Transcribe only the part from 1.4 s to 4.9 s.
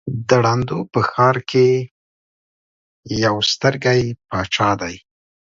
کې يک سترگى باچا